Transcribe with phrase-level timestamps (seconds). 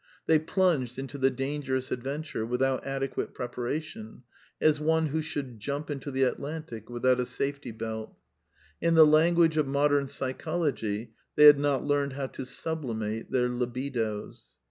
[0.25, 4.23] They plimged into the dangerous adventure without adequate preparation,
[4.59, 8.17] as one who should jimip into the Atlantic with y out a safety belt.
[8.81, 13.47] In the language of modem phychology, \/^ they had not learned how to" sublimate their
[13.47, 14.53] libidos."